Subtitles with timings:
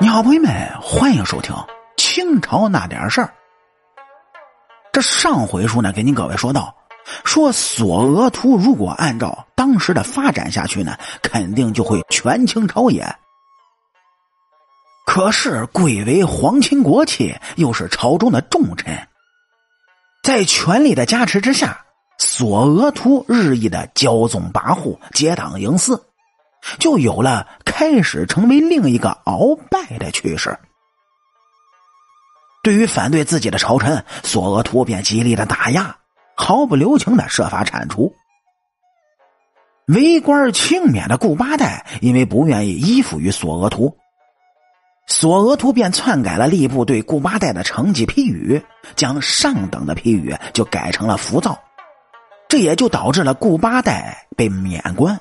[0.00, 0.52] 你好，朋友们，
[0.82, 1.54] 欢迎收听
[1.96, 3.26] 《清朝那点事儿》。
[4.92, 6.74] 这上回书呢，给您各位说到，
[7.24, 13.06] 说索额图如果按照当时的发展下去呢，肯定就会权倾朝野。
[15.06, 18.98] 可是贵为皇亲国戚，又是朝中的重臣，
[20.24, 21.84] 在权力的加持之下，
[22.18, 26.04] 索额图日益的骄纵跋扈、结党营私。
[26.78, 30.58] 就有了开始成为另一个鳌拜的趋势。
[32.62, 35.96] 对于反对自己的朝臣，索额图便极力的打压，
[36.34, 38.14] 毫不留情的设法铲除。
[39.86, 43.98] 为官轻免的顾八代因为不愿意依附于索额图，
[45.06, 48.64] 索额图便篡改了吏部对顾八代的成绩批语，
[48.96, 51.58] 将上等的批语就改成了浮躁，
[52.48, 55.20] 这也就导致了顾八代被免官。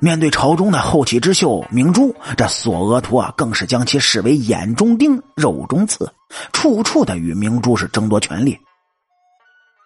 [0.00, 6.10] 面对朝中的后起之秀明珠，这索额图啊，更是将其视为眼中钉、肉中刺，
[6.52, 8.58] 处处的与明珠是争夺权力。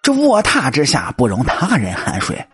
[0.02, 2.46] 这卧榻之下不容他人酣睡。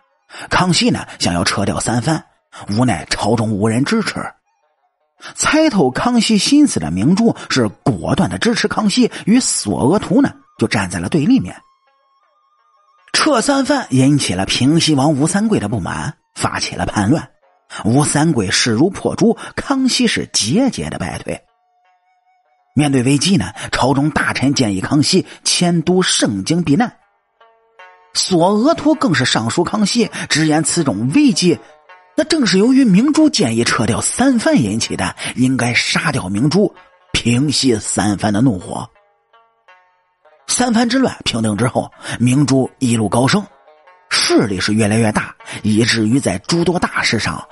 [0.48, 2.25] 康熙呢，想要撤掉三藩，
[2.70, 4.24] 无奈朝中无人支持。
[5.34, 11.55] 猜透康熙心思的明珠是果断的支持康熙，与索额图呢就站在了对立面。
[13.12, 17.28] 撤三藩引起了平西王吴三桂的不满，发起了叛乱。
[17.84, 21.42] 吴三桂势如破竹，康熙是节节的败退。
[22.74, 26.96] 面对危机呢，朝中大臣建议康熙迁都盛京避难。
[28.14, 31.58] 索额图更是上书康熙，直言此种危机，
[32.16, 36.74] 那正是由于明珠建议撤掉三藩引起的，应该杀掉明珠，
[37.12, 38.88] 平息三藩的怒火。
[40.46, 43.44] 三藩之乱平定之后，明珠一路高升，
[44.10, 47.46] 势力是越来越大，以至于在诸多大事上。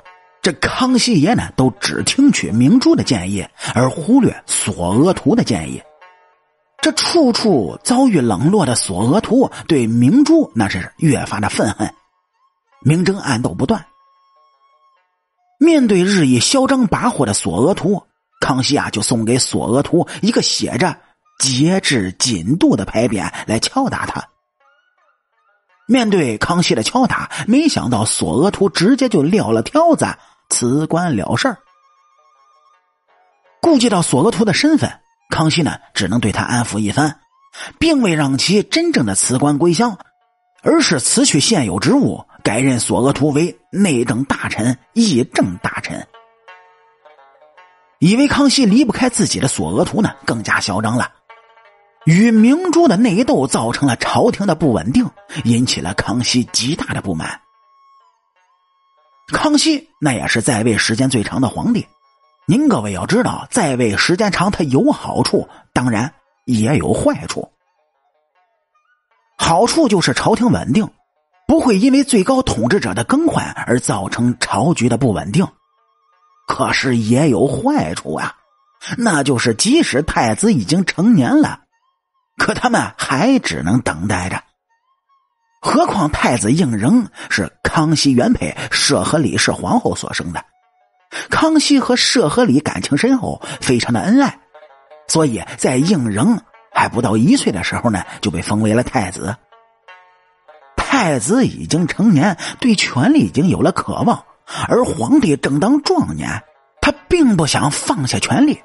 [0.48, 5.82] 这康熙爷呢，都只听取明珠的建议，而忽略索额图的建议。
[6.80, 11.92] 这处处遭遇冷落的索额图，对明珠那是越发的愤恨，
[12.80, 13.84] 明争暗斗不断。
[15.60, 18.02] 面对日益嚣张跋扈的索额图，
[18.40, 20.96] 康熙啊，就送给索额图一个写着
[21.38, 24.26] “节制谨度”的牌匾来敲打他。
[25.86, 30.06] 面对康熙的敲打，没想到索额图直接就撂了挑子。
[30.48, 31.58] 辞官了事儿，
[33.60, 35.00] 顾及到索额图的身份，
[35.30, 37.20] 康熙呢只能对他安抚一番，
[37.78, 39.98] 并未让其真正的辞官归乡，
[40.62, 46.06] 而是辞去现有职务，改任索额图为内政大臣、议政大臣。
[47.98, 51.12] 以为康熙离不开自己的索额图呢，更加嚣张了。
[52.04, 55.10] 与明珠的内斗造成了朝廷的不稳定，
[55.44, 57.40] 引起了康熙极大的不满。
[59.28, 61.86] 康熙那也是在位时间最长的皇帝，
[62.46, 66.14] 您各位要知道，在位时间长，它有好处，当然
[66.46, 67.50] 也有坏处。
[69.36, 70.90] 好处就是朝廷稳定，
[71.46, 75.46] 不会因为最高统治者的更换而造成朝局的不稳定。
[76.46, 78.36] 可是也有坏处啊，
[78.96, 81.60] 那就是即使太子已经成年了，
[82.38, 84.42] 可他们还只能等待着。
[85.60, 90.44] 何况太子胤禛是康熙原配摄和李氏皇后所生的，
[91.30, 94.38] 康熙和摄和李感情深厚，非常的恩爱，
[95.08, 96.38] 所以在胤禛
[96.72, 99.36] 还不到一岁的时候呢，就被封为了太子。
[100.76, 104.24] 太子已经成年，对权力已经有了渴望，
[104.68, 106.42] 而皇帝正当壮年，
[106.80, 108.60] 他并不想放下权力。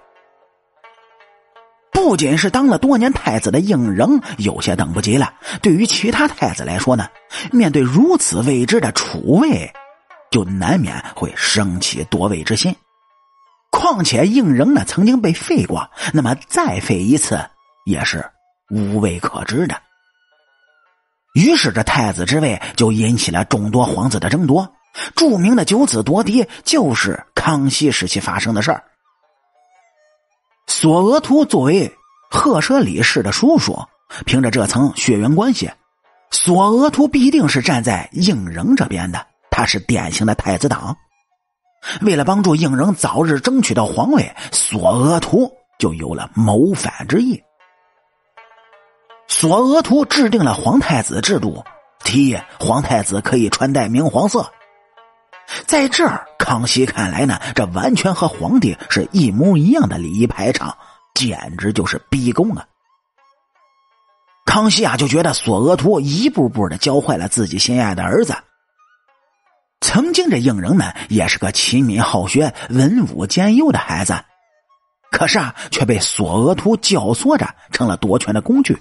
[2.03, 7.07] 不仅是当了多年太子的胤禛有些等不及了，对于其他太子来说呢，
[7.49, 9.71] 面对如此未知的储位，
[10.29, 12.75] 就难免会生起夺位之心。
[13.71, 17.39] 况且胤禛呢曾经被废过，那么再废一次
[17.85, 18.29] 也是
[18.69, 19.81] 无位可知的。
[21.33, 24.69] 于是这太子之位就引起了众多皇子的争夺。
[25.15, 28.83] 著名的九子夺嫡就是康熙时期发生的事儿。
[30.75, 31.95] 索额图作为
[32.31, 33.77] 赫舍里氏的叔叔，
[34.25, 35.71] 凭着这层血缘关系，
[36.31, 39.23] 索额图必定是站在胤禛这边的。
[39.51, 40.97] 他是典型的太子党。
[42.01, 47.39] 为了帮助胤禛早日争取到皇位，索额图就有了谋反之意。
[49.27, 51.63] 索额图制定了皇太子制度，
[52.03, 54.51] 提议皇太子可以穿戴明黄色。
[55.67, 60.77] 在这儿，康熙看来呢，这完全和皇帝是一模一样的礼仪排场，
[61.13, 62.65] 简直就是逼宫啊！
[64.45, 68.35] 康熙啊，就觉得索额图一步步的教坏了自己心爱的儿子。
[69.79, 74.13] 曾经这胤禛呢，也是个勤敏好学、文武兼优的孩子，
[75.11, 78.77] 可是啊，却被索额图教唆着，成了夺权的工具。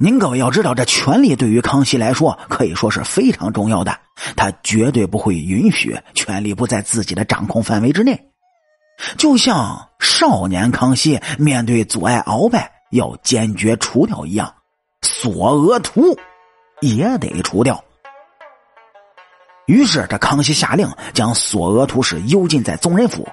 [0.00, 4.00] 您各位要知道，这权力对于康熙来说可以说是非常重要的，
[4.36, 8.28] 他绝对不会允许权力不在自己的掌控范围之内。
[9.16, 14.54] 就像少年康熙面对阻碍鳌拜要坚决除掉一样，
[15.00, 16.18] 索额图
[16.80, 17.82] 也得除掉。
[19.66, 23.28] 于是，这康熙下令将索额图是幽禁在宗人府，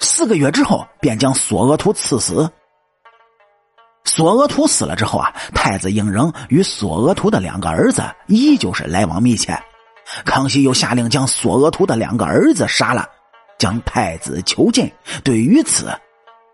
[0.00, 2.50] 四个月之后便将索额图赐死。
[4.04, 9.56] 索额图死了之后啊，太子胤禛与索额图的两个儿子依旧是来往密切。
[10.24, 13.08] 康熙又下令将索额图的两个儿子杀了，
[13.58, 14.90] 将太子囚禁。
[15.24, 15.92] 对于此，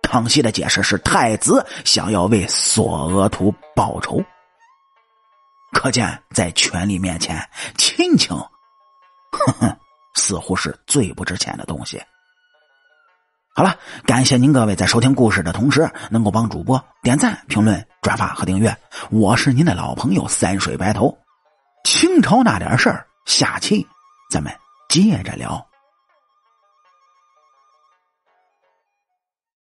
[0.03, 4.23] 康熙的解释是太子想要为索额图报仇。
[5.73, 9.77] 可见，在权力面前，亲情，哼哼，
[10.15, 12.01] 似乎是最不值钱的东西。
[13.55, 13.77] 好了，
[14.07, 18.75] 感谢您各位在收听故事的同时，能够帮主播点赞、评论、转发和订阅。
[19.11, 21.19] 我是您的老朋友三水白头。
[21.85, 23.87] 清朝那点事儿，下期
[24.31, 24.53] 咱们
[24.89, 25.72] 接着聊。